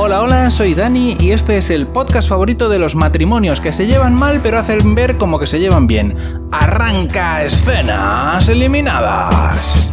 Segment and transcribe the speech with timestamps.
[0.00, 3.88] Hola, hola, soy Dani y este es el podcast favorito de los matrimonios que se
[3.88, 6.46] llevan mal pero hacen ver como que se llevan bien.
[6.52, 9.90] Arranca escenas eliminadas.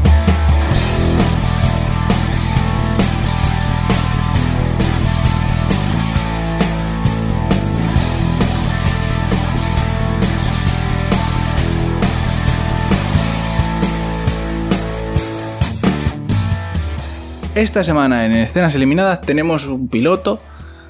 [17.55, 20.41] Esta semana en Escenas Eliminadas tenemos un piloto.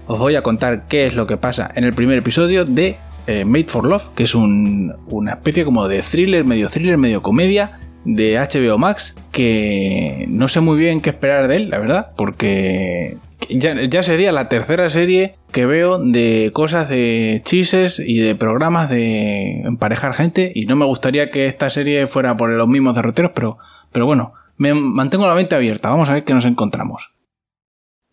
[0.08, 2.98] Os voy a contar qué es lo que pasa en el primer episodio de
[3.28, 7.80] eh, Made for Love, que es una especie como de thriller, medio thriller, medio comedia
[8.04, 13.18] de HBO Max, que no sé muy bien qué esperar de él, la verdad, porque
[13.48, 18.90] ya, ya, sería la tercera serie que veo de cosas de chises y de programas
[18.90, 23.34] de emparejar gente, y no me gustaría que esta serie fuera por los mismos derroteros,
[23.36, 23.60] pero,
[23.92, 27.12] pero bueno, me mantengo la mente abierta, vamos a ver qué nos encontramos.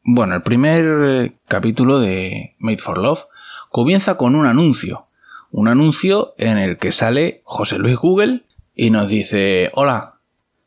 [0.05, 3.27] Bueno, el primer eh, capítulo de Made for Love
[3.71, 5.07] comienza con un anuncio.
[5.53, 8.43] Un anuncio en el que sale José Luis Google
[8.75, 10.15] y nos dice, hola,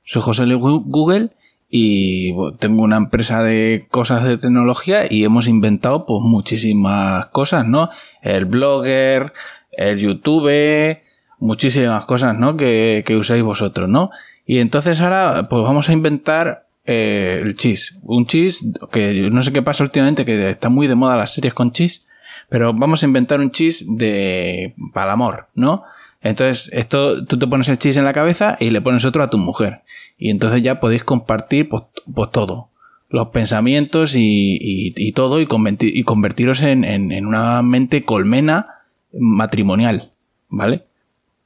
[0.04, 1.32] soy José Luis Google
[1.70, 7.90] y tengo una empresa de cosas de tecnología y hemos inventado pues muchísimas cosas, ¿no?
[8.22, 9.34] El blogger,
[9.72, 11.00] el YouTube,
[11.40, 12.56] muchísimas cosas, ¿no?
[12.56, 14.12] Que, que usáis vosotros, ¿no?
[14.46, 17.98] Y entonces ahora, pues vamos a inventar eh, el cheese.
[18.04, 21.54] Un cheese que no sé qué pasa últimamente, que está muy de moda las series
[21.54, 22.06] con cheese,
[22.50, 25.84] pero vamos a inventar un cheese de para el amor, ¿no?
[26.22, 29.30] Entonces, esto, tú te pones el cheese en la cabeza y le pones otro a
[29.30, 29.82] tu mujer.
[30.18, 32.70] Y entonces ya podéis compartir pues, pues todo.
[33.10, 35.48] Los pensamientos y, y, todo y,
[35.80, 38.82] y convertiros en, en, en una mente colmena
[39.14, 40.12] matrimonial.
[40.50, 40.86] ¿Vale?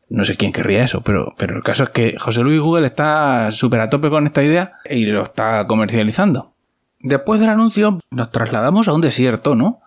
[0.09, 3.52] No sé quién querría eso, pero, pero el caso es que José Luis Google está
[3.52, 6.53] súper a tope con esta idea y lo está comercializando.
[6.99, 9.81] Después del anuncio nos trasladamos a un desierto, ¿no?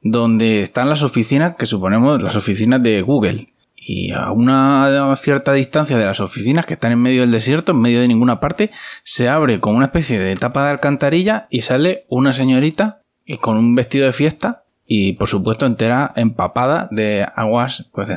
[0.00, 3.52] Donde están las oficinas que suponemos las oficinas de Google.
[3.76, 7.80] Y a una cierta distancia de las oficinas que están en medio del desierto, en
[7.80, 8.72] medio de ninguna parte,
[9.04, 13.56] se abre como una especie de tapa de alcantarilla y sale una señorita y con
[13.58, 18.08] un vestido de fiesta y por supuesto entera empapada de aguas pues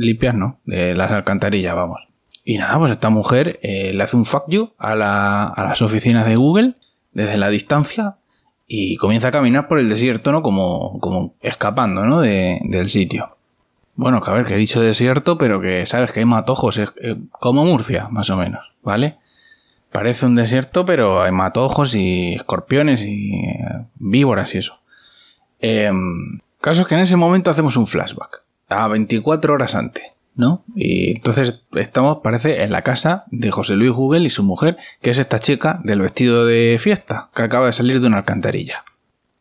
[0.00, 0.58] limpias, ¿no?
[0.64, 2.08] De las alcantarillas, vamos.
[2.44, 5.82] Y nada, pues esta mujer eh, le hace un fuck you a, la, a las
[5.82, 6.74] oficinas de Google
[7.12, 8.16] desde la distancia
[8.66, 10.42] y comienza a caminar por el desierto, ¿no?
[10.42, 12.20] Como, como escapando, ¿no?
[12.20, 13.36] De, del sitio.
[13.94, 16.90] Bueno, que a ver, que he dicho desierto, pero que sabes que hay matojos, es
[17.32, 19.18] como Murcia, más o menos, ¿vale?
[19.92, 24.78] Parece un desierto, pero hay matojos y escorpiones y eh, víboras y eso.
[25.60, 25.92] Eh,
[26.60, 30.04] caso es que en ese momento hacemos un flashback a 24 horas antes,
[30.34, 30.64] ¿no?
[30.74, 35.10] Y entonces estamos, parece, en la casa de José Luis Google y su mujer, que
[35.10, 38.84] es esta chica del vestido de fiesta, que acaba de salir de una alcantarilla.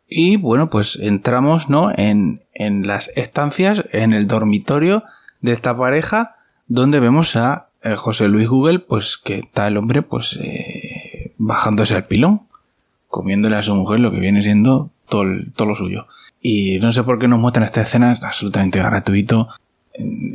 [0.07, 1.91] Y bueno, pues entramos, ¿no?
[1.95, 5.03] En, en las estancias, en el dormitorio
[5.41, 6.35] de esta pareja,
[6.67, 11.95] donde vemos a eh, José Luis Google, pues que está el hombre, pues, eh, bajándose
[11.95, 12.41] al pilón,
[13.07, 15.25] comiéndole a su mujer lo que viene siendo todo,
[15.55, 16.07] todo lo suyo.
[16.41, 19.49] Y no sé por qué nos muestran esta escena, es absolutamente gratuito.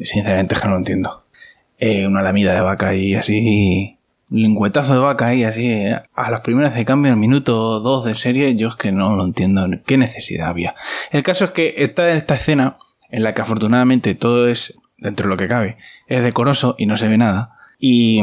[0.02, 1.24] Sinceramente que no lo entiendo.
[1.78, 3.98] Eh, una lamida de vaca ahí así.
[4.30, 5.84] Un lingüetazo de vaca ahí así.
[6.14, 9.24] A las primeras de cambio, al minuto 2 de serie, yo es que no lo
[9.24, 9.66] entiendo.
[9.86, 10.74] ¿Qué necesidad había?
[11.10, 12.76] El caso es que está en esta escena
[13.10, 15.78] en la que afortunadamente todo es, dentro de lo que cabe,
[16.08, 17.56] es decoroso y no se ve nada.
[17.78, 18.20] Y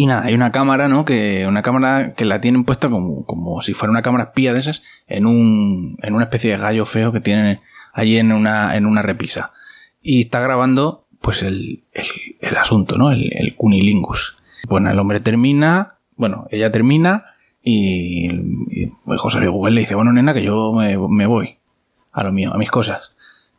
[0.00, 1.04] y nada, hay una cámara, ¿no?
[1.04, 4.60] Que, una cámara que la tienen puesta como, como si fuera una cámara espía de
[4.60, 7.60] esas en un, en una especie de gallo feo que tienen
[7.92, 9.52] allí en una, en una repisa.
[10.00, 11.84] Y está grabando, pues, el,
[12.40, 13.12] el, asunto, ¿no?
[13.12, 14.38] El, el cunilingus.
[14.70, 18.30] Bueno, el hombre termina, bueno, ella termina y,
[18.70, 21.58] y José Luis Google le dice, bueno, nena, que yo me, me voy
[22.10, 23.16] a lo mío, a mis cosas.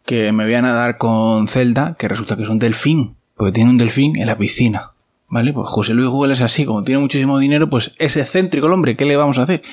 [0.07, 3.69] Que me voy a nadar con Zelda, que resulta que es un delfín, porque tiene
[3.69, 4.90] un delfín en la piscina.
[5.31, 5.53] ¿Vale?
[5.53, 8.97] Pues José Luis Google es así, como tiene muchísimo dinero, pues es excéntrico el hombre,
[8.97, 9.63] ¿qué le vamos a hacer?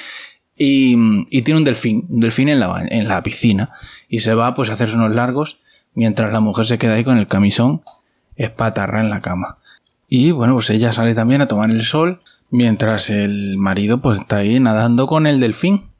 [0.57, 0.97] Y,
[1.31, 3.73] y tiene un delfín, un delfín en la, en la piscina.
[4.09, 5.59] Y se va pues a hacerse unos largos
[5.95, 7.83] mientras la mujer se queda ahí con el camisón
[8.37, 9.59] espatarra en la cama.
[10.09, 12.21] Y bueno, pues ella sale también a tomar el sol
[12.51, 15.91] mientras el marido pues está ahí nadando con el delfín,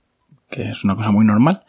[0.51, 1.65] que es una cosa muy normal.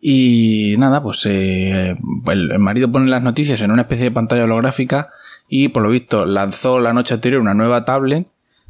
[0.00, 1.94] Y nada, pues eh,
[2.26, 5.10] el marido pone las noticias en una especie de pantalla holográfica
[5.48, 8.26] y por lo visto lanzó la noche anterior una nueva tablet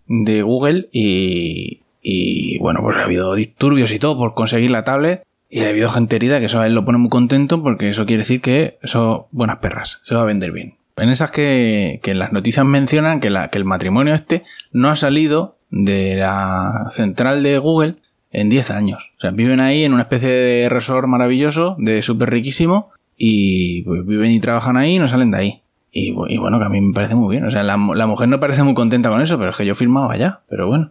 [0.06, 5.22] de Google y, y bueno, pues ha habido disturbios y todo por conseguir la tablet
[5.50, 8.06] y ha habido gente herida que eso a él lo pone muy contento porque eso
[8.06, 10.76] quiere decir que son buenas perras, se va a vender bien.
[10.96, 14.42] En esas que, que las noticias mencionan que el matrimonio este
[14.72, 17.96] no ha salido de la central de Google
[18.30, 19.12] en 10 años.
[19.18, 24.06] O sea, viven ahí en una especie de resort maravilloso, de súper riquísimo, y pues,
[24.06, 25.62] viven y trabajan ahí y no salen de ahí.
[25.90, 27.46] Y, bueno, que a mí me parece muy bien.
[27.46, 30.16] O sea, la, mujer no parece muy contenta con eso, pero es que yo firmaba
[30.16, 30.40] ya.
[30.48, 30.90] Pero bueno.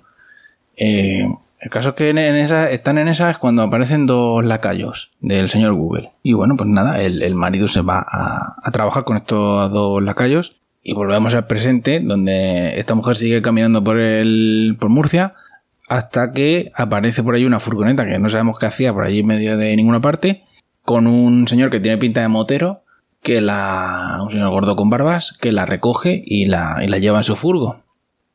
[0.76, 1.28] Eh,
[1.60, 5.50] el caso es que en, esa, están en esa es cuando aparecen dos lacayos del
[5.50, 6.12] señor Google.
[6.24, 10.56] Y bueno, pues nada, el, marido se va a, a, trabajar con estos dos lacayos.
[10.84, 15.34] Y volvemos al presente, donde esta mujer sigue caminando por el, por Murcia,
[15.88, 19.28] hasta que aparece por ahí una furgoneta que no sabemos qué hacía por allí en
[19.28, 20.44] medio de ninguna parte,
[20.84, 22.84] con un señor que tiene pinta de motero,
[23.28, 27.18] que la, un señor gordo con barbas, que la recoge y la, y la lleva
[27.18, 27.82] en su furgo.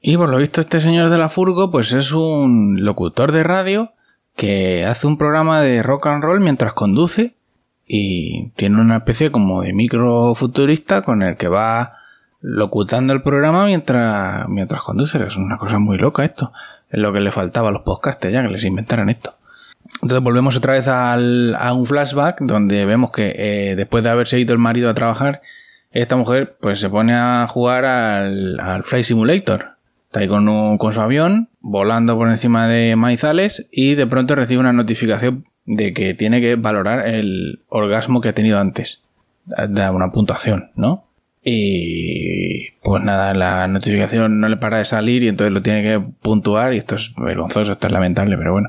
[0.02, 3.92] Y por lo visto este señor de la furgo pues es un locutor de radio
[4.36, 7.32] que hace un programa de rock and roll mientras conduce
[7.86, 11.94] y tiene una especie como de micro futurista con el que va
[12.42, 16.52] locutando el programa mientras, mientras conduce, es una cosa muy loca esto.
[16.90, 19.36] Es lo que le faltaba a los podcasters ya, que les inventaran esto.
[20.02, 24.38] Entonces volvemos otra vez al, a un flashback donde vemos que eh, después de haberse
[24.38, 25.42] ido el marido a trabajar,
[25.90, 29.72] esta mujer pues se pone a jugar al, al Flight Simulator
[30.12, 34.60] Está ahí con, con su avión, volando por encima de maizales y de pronto recibe
[34.60, 39.02] una notificación de que tiene que valorar el orgasmo que ha tenido antes.
[39.46, 41.06] Da una puntuación, ¿no?
[41.42, 45.98] Y pues nada, la notificación no le para de salir y entonces lo tiene que
[46.20, 48.68] puntuar y esto es vergonzoso, esto es lamentable, pero bueno.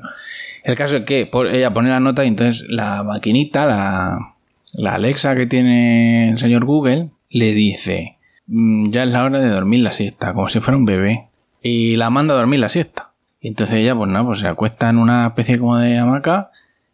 [0.63, 4.36] El caso es que ella pone la nota y entonces la maquinita, la,
[4.74, 8.18] la Alexa que tiene el señor Google, le dice,
[8.48, 11.27] mm, ya es la hora de dormir la siesta, como si fuera un bebé
[11.62, 13.12] y la manda a dormir la siesta.
[13.42, 16.51] Y entonces ella, pues nada, pues se acuesta en una especie como de hamaca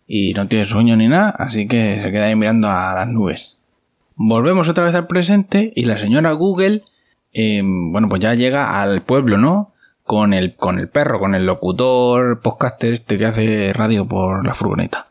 [0.08, 3.58] y no tiene sueño ni nada, así que se queda ahí mirando a las nubes.
[4.16, 6.84] Volvemos otra vez al presente y la señora Google,
[7.34, 9.74] em, bueno, pues ya llega al pueblo, ¿no?
[10.10, 14.56] Con el, con el perro, con el locutor, podcaster este que hace radio por la
[14.56, 15.06] furgoneta.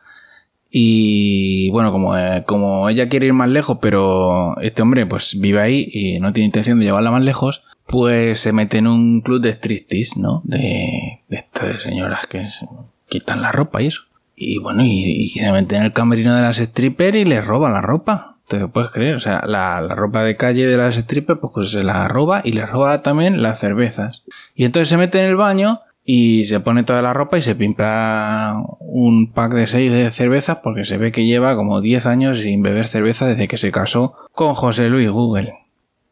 [0.73, 5.61] Y bueno, como, eh, como ella quiere ir más lejos, pero este hombre pues vive
[5.61, 9.41] ahí y no tiene intención de llevarla más lejos, pues se mete en un club
[9.41, 10.43] de striptease, ¿no?
[10.43, 12.67] De, de estas señoras que se
[13.07, 14.03] quitan la ropa y eso.
[14.35, 17.83] Y bueno, y, se mete en el camerino de las strippers y le roba la
[17.83, 18.38] ropa.
[18.49, 22.09] Te puedes creer, o sea, la, ropa de calle de las strippers, pues se la
[22.09, 24.25] roba y le roba también las cervezas.
[24.55, 27.55] Y entonces se mete en el baño y se pone toda la ropa y se
[27.55, 32.39] pimpla un pack de 6 de cervezas porque se ve que lleva como 10 años
[32.39, 35.53] sin beber cerveza desde que se casó con José Luis Google.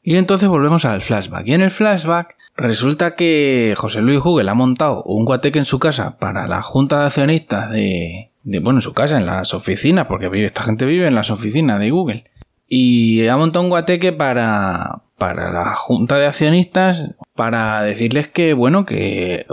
[0.02, 1.48] Y entonces volvemos al flashback.
[1.48, 5.78] Y en el flashback resulta que José Luis Google ha montado un guateque en su
[5.78, 10.06] casa para la junta de accionistas de, de bueno, en su casa, en las oficinas,
[10.06, 12.24] porque vive, esta gente vive en las oficinas de Google.
[12.68, 18.86] Y ha montado un guateque para, para la junta de accionistas para decirles que, bueno,
[18.86, 19.46] que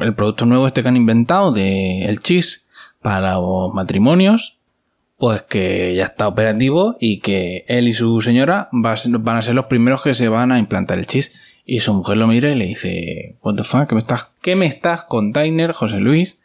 [0.00, 2.66] el producto nuevo este que han inventado de el chis
[3.00, 4.58] para los matrimonios
[5.22, 9.66] pues que ya está operativo y que él y su señora van a ser los
[9.66, 11.32] primeros que se van a implantar el chis.
[11.64, 14.56] Y su mujer lo mira y le dice, what the fuck, ¿qué me estás, qué
[14.56, 16.41] me estás container, José Luis?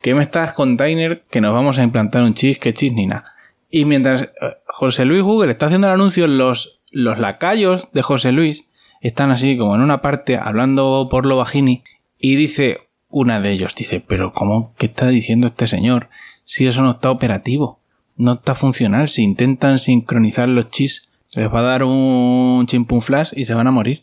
[0.00, 3.34] ¿Qué me estás container que nos vamos a implantar un chis, que chis ni nada?
[3.70, 4.30] Y mientras eh,
[4.66, 8.68] José Luis Google está haciendo el anuncio, los, los lacayos de José Luis
[9.00, 11.82] están así como en una parte hablando por lo bajini
[12.18, 14.74] y dice una de ellos, dice, pero ¿cómo?
[14.78, 16.08] ¿Qué está diciendo este señor?
[16.44, 17.80] Si eso no está operativo
[18.20, 19.08] no está funcional.
[19.08, 23.66] Si intentan sincronizar los chis, les va a dar un chimpun flash y se van
[23.66, 24.02] a morir.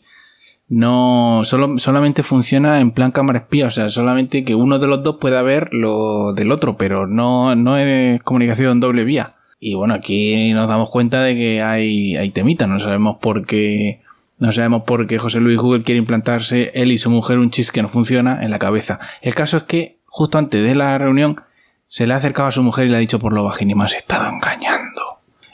[0.68, 5.02] No, solo, solamente funciona en plan cámara espía, o sea, solamente que uno de los
[5.02, 9.36] dos pueda ver lo del otro, pero no, no es comunicación doble vía.
[9.60, 14.02] Y bueno, aquí nos damos cuenta de que hay, hay temita, no sabemos por qué,
[14.38, 17.72] no sabemos por qué José Luis Google quiere implantarse él y su mujer un chis
[17.72, 19.00] que no funciona en la cabeza.
[19.22, 21.40] El caso es que justo antes de la reunión
[21.86, 23.74] se le ha acercado a su mujer y le ha dicho por lo bajín y
[23.74, 25.07] me has estado engañando.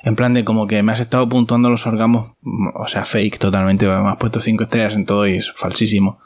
[0.04, 2.32] En plan de como que me has estado puntuando los orgamos,
[2.74, 6.20] o sea, fake totalmente, me has puesto cinco estrellas en todo y es falsísimo.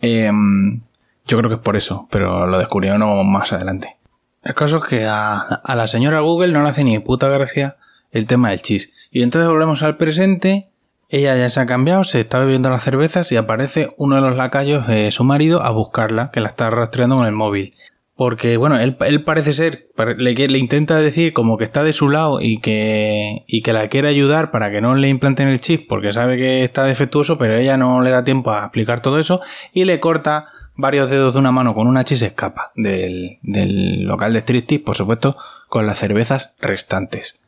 [0.00, 0.80] Em,
[1.26, 3.96] yo creo que es por eso, pero lo descubrimos más adelante.
[4.42, 7.76] El caso es que a, a, la señora Google no le hace ni puta gracia
[8.10, 8.92] el tema del chis.
[9.12, 10.68] Y entonces volvemos al presente,
[11.08, 14.36] ella ya se ha cambiado, se está bebiendo las cervezas y aparece uno de los
[14.36, 17.74] lacayos de su marido a buscarla, que la está rastreando con el móvil.
[18.18, 22.40] Porque, bueno, él, parece ser, le, le, intenta decir como que está de su lado
[22.40, 26.10] y que, y que la quiere ayudar para que no le implanten el chip porque
[26.10, 29.40] sabe que está defectuoso, pero ella no le da tiempo a explicar todo eso
[29.72, 34.32] y le corta varios dedos de una mano con una chis escapa del, del local
[34.32, 35.36] de striptease, por supuesto,
[35.68, 37.38] con las cervezas restantes.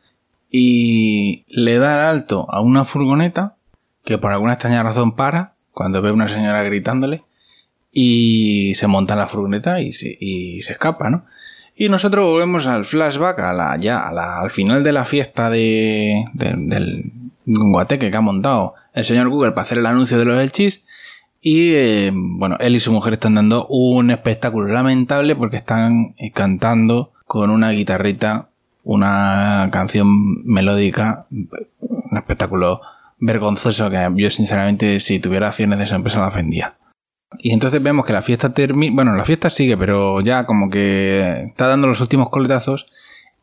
[0.53, 3.57] Y le da alto a una furgoneta
[4.05, 7.25] que por alguna extraña razón para cuando ve a una señora gritándole
[7.93, 11.25] y se monta en la furgoneta y se, y se escapa, ¿no?
[11.77, 17.13] Y nosotros volvemos al flashback, a la, ya al final de la fiesta de, del
[17.47, 20.85] guateque que ha montado el señor Google para hacer el anuncio de los Elchis.
[21.41, 26.33] Y eh, bueno, él y su mujer están dando un espectáculo lamentable porque están eh,
[26.33, 28.51] cantando con una guitarrita
[28.85, 32.81] una canción melódica, un espectáculo
[33.19, 36.75] vergonzoso que yo sinceramente si tuviera acciones de esa empresa la ofendía.
[37.39, 38.95] Y entonces vemos que la fiesta termina.
[38.95, 42.87] Bueno, la fiesta sigue, pero ya como que está dando los últimos coletazos.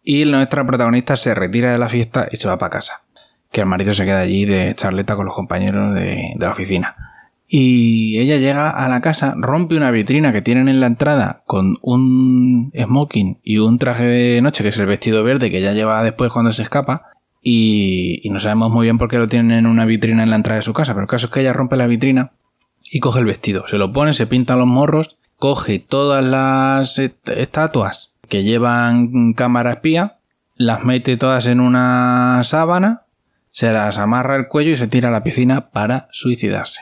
[0.03, 3.03] Y nuestra protagonista se retira de la fiesta y se va para casa.
[3.51, 6.95] Que el marido se queda allí de charleta con los compañeros de, la oficina.
[7.49, 11.77] Y ella llega a la casa, rompe una vitrina que tienen en la entrada con
[11.81, 16.03] un smoking y un traje de noche, que es el vestido verde que ella lleva
[16.03, 17.03] después cuando se escapa.
[17.41, 20.35] Y, y no sabemos muy bien por qué lo tienen en una vitrina en la
[20.35, 22.33] entrada de su casa, pero el caso es que ella rompe la vitrina
[22.91, 23.67] y coge el vestido.
[23.67, 30.17] Se lo pone, se pinta los morros, coge todas las estatuas que llevan cámara espía,
[30.55, 33.03] las mete todas en una sábana,
[33.51, 36.81] se las amarra el cuello y se tira a la piscina para suicidarse.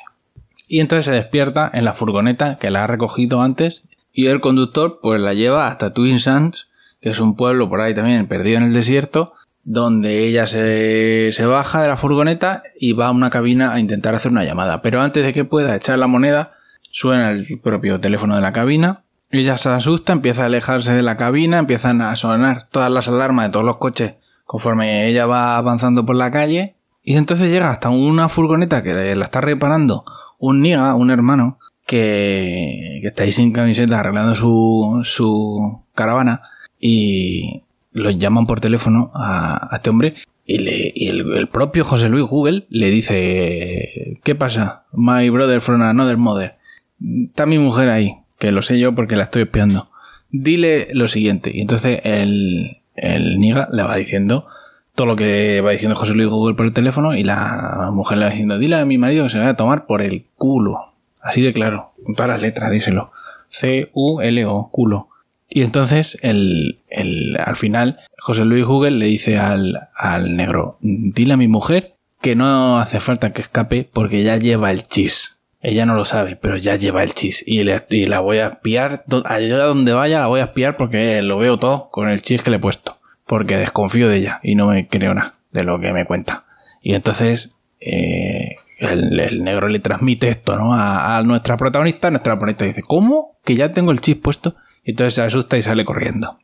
[0.67, 4.99] Y entonces se despierta en la furgoneta que la ha recogido antes y el conductor
[5.01, 6.69] pues la lleva hasta Twin Sands,
[7.01, 9.34] que es un pueblo por ahí también perdido en el desierto,
[9.65, 14.15] donde ella se, se, baja de la furgoneta y va a una cabina a intentar
[14.15, 14.81] hacer una llamada.
[14.81, 16.53] Pero antes de que pueda echar la moneda,
[16.91, 19.03] suena el propio teléfono de la cabina.
[19.31, 23.47] Ella se asusta, empieza a alejarse de la cabina, empiezan a sonar todas las alarmas
[23.47, 26.75] de todos los coches conforme ella va avanzando por la calle.
[27.03, 30.05] Y entonces llega hasta una furgoneta que la está reparando
[30.39, 36.41] un niga, un hermano, que, que está ahí sin camiseta arreglando su, su caravana.
[36.79, 37.64] Y,
[37.95, 42.91] lo llaman por teléfono a, este hombre y, le, el, propio José Luis Google le
[42.91, 44.83] dice, ¿qué pasa?
[44.93, 46.55] My brother from another mother.
[47.01, 49.89] Está mi mujer ahí, que lo sé yo porque la estoy espiando.
[50.29, 51.51] Dile lo siguiente.
[51.53, 54.45] Y entonces el, el niga le va diciendo
[54.93, 58.25] todo lo que va diciendo José Luis Google por el teléfono y la mujer le
[58.25, 60.93] va diciendo, dile a mi marido que se vaya a tomar por el culo.
[61.21, 63.11] Así de claro, con todas las letras, díselo.
[63.47, 65.09] C-U-L-O, culo.
[65.49, 71.33] Y entonces, el, el, al final, José Luis Google le dice al, al negro, dile
[71.33, 75.37] a mi mujer que no hace falta que escape porque ya lleva el chis.
[75.61, 77.43] Ella no lo sabe, pero ya lleva el chis.
[77.45, 81.37] Y, y la voy a espiar, allá donde vaya la voy a espiar porque lo
[81.37, 82.97] veo todo con el chis que le he puesto.
[83.25, 86.45] Porque desconfío de ella y no me creo nada de lo que me cuenta.
[86.81, 90.73] Y entonces, eh, el, negro le transmite esto, ¿no?
[90.73, 92.09] A, a, nuestra protagonista.
[92.11, 93.37] Nuestra protagonista dice, ¿cómo?
[93.43, 94.55] Que ya tengo el chis puesto.
[94.85, 96.37] Y entonces se asusta y sale corriendo.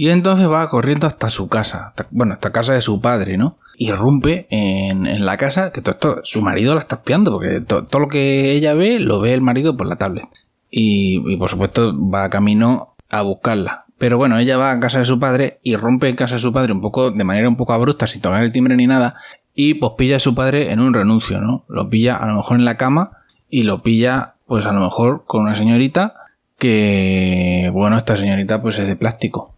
[0.00, 3.58] Y entonces va corriendo hasta su casa, bueno, hasta casa de su padre, ¿no?
[3.76, 7.98] Y rompe en, la casa, que todo esto, su marido la está espiando, porque todo
[7.98, 10.28] lo que ella ve, lo ve el marido por la tablet.
[10.70, 13.86] Y, por supuesto va camino a buscarla.
[13.98, 16.52] Pero bueno, ella va a casa de su padre y rompe en casa de su
[16.52, 19.16] padre un poco, de manera un poco abrupta, sin tocar el timbre ni nada,
[19.52, 21.64] y pues pilla a su padre en un renuncio, ¿no?
[21.68, 23.18] Lo pilla a lo mejor en la cama
[23.50, 26.17] y lo pilla, pues a lo mejor con una señorita
[26.58, 29.54] que, bueno, esta señorita pues es de plástico,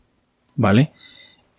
[0.55, 0.93] ¿vale?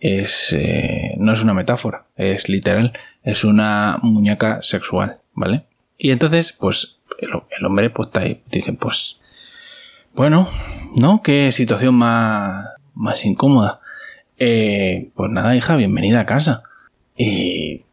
[0.00, 5.64] Es, eh, no es una metáfora, es literal, es una muñeca sexual, ¿vale?
[5.98, 9.20] Y entonces, pues, el, hombre pues está ahí, dice, pues,
[10.14, 10.48] bueno,
[10.96, 11.22] ¿no?
[11.22, 13.80] Qué situación más, más incómoda.
[14.38, 16.64] Eh, pues nada, hija, bienvenida a casa.
[17.16, 17.84] Y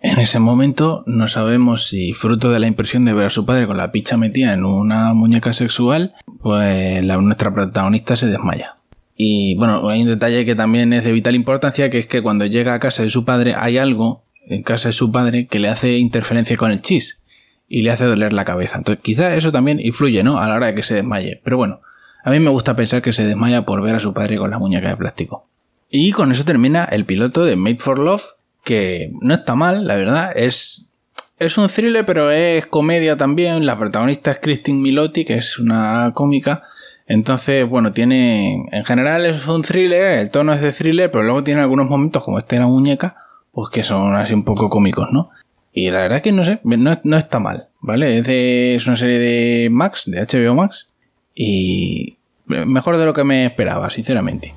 [0.00, 3.66] en ese momento no sabemos si fruto de la impresión de ver a su padre
[3.66, 8.76] con la picha metida en una muñeca sexual, pues la, nuestra protagonista se desmaya.
[9.16, 12.46] Y bueno, hay un detalle que también es de vital importancia, que es que cuando
[12.46, 15.68] llega a casa de su padre hay algo en casa de su padre que le
[15.68, 17.20] hace interferencia con el chis
[17.68, 18.78] y le hace doler la cabeza.
[18.78, 20.38] Entonces quizá eso también influye, ¿no?
[20.38, 21.40] A la hora de que se desmaye.
[21.42, 21.80] Pero bueno,
[22.24, 24.58] a mí me gusta pensar que se desmaya por ver a su padre con la
[24.58, 25.48] muñeca de plástico.
[25.90, 28.24] Y con eso termina el piloto de Made for Love,
[28.68, 30.30] que no está mal, la verdad.
[30.36, 30.86] Es,
[31.38, 33.64] es un thriller, pero es comedia también.
[33.64, 36.64] La protagonista es Christine Milotti, que es una cómica.
[37.06, 38.66] Entonces, bueno, tiene.
[38.70, 42.22] En general es un thriller, el tono es de thriller, pero luego tiene algunos momentos,
[42.22, 43.16] como este de la muñeca,
[43.52, 45.30] pues que son así un poco cómicos, ¿no?
[45.72, 48.18] Y la verdad que no sé, no, no está mal, ¿vale?
[48.18, 50.90] Es, de, es una serie de Max, de HBO Max,
[51.34, 54.52] y mejor de lo que me esperaba, sinceramente.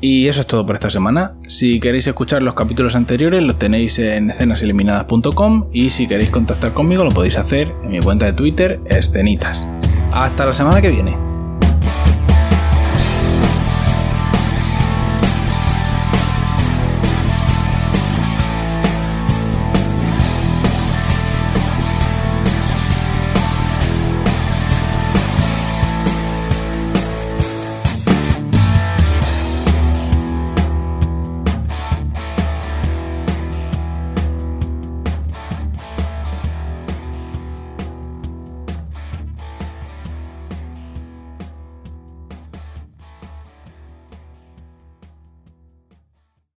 [0.00, 1.34] Y eso es todo por esta semana.
[1.48, 7.04] Si queréis escuchar los capítulos anteriores, los tenéis en escenaseliminadas.com y si queréis contactar conmigo,
[7.04, 9.66] lo podéis hacer en mi cuenta de Twitter, escenitas.
[10.12, 11.33] Hasta la semana que viene.